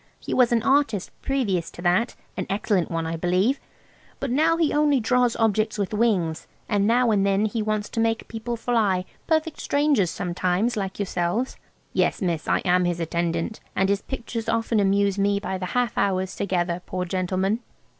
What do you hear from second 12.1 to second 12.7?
miss, I